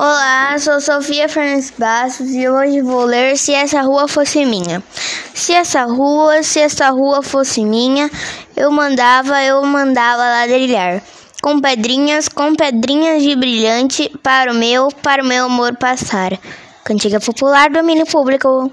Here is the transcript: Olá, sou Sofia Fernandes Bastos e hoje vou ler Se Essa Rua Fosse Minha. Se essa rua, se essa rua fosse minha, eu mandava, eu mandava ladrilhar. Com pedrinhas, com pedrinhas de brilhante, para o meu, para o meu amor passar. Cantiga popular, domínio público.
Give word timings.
Olá, 0.00 0.56
sou 0.60 0.80
Sofia 0.80 1.28
Fernandes 1.28 1.72
Bastos 1.76 2.30
e 2.30 2.48
hoje 2.48 2.80
vou 2.82 3.04
ler 3.04 3.36
Se 3.36 3.52
Essa 3.52 3.82
Rua 3.82 4.06
Fosse 4.06 4.44
Minha. 4.44 4.80
Se 5.34 5.52
essa 5.52 5.82
rua, 5.86 6.40
se 6.44 6.60
essa 6.60 6.88
rua 6.90 7.20
fosse 7.20 7.64
minha, 7.64 8.08
eu 8.56 8.70
mandava, 8.70 9.42
eu 9.42 9.60
mandava 9.64 10.22
ladrilhar. 10.22 11.02
Com 11.42 11.60
pedrinhas, 11.60 12.28
com 12.28 12.54
pedrinhas 12.54 13.24
de 13.24 13.34
brilhante, 13.34 14.08
para 14.22 14.52
o 14.52 14.54
meu, 14.54 14.86
para 15.02 15.20
o 15.20 15.26
meu 15.26 15.46
amor 15.46 15.76
passar. 15.76 16.38
Cantiga 16.84 17.18
popular, 17.18 17.68
domínio 17.68 18.06
público. 18.06 18.70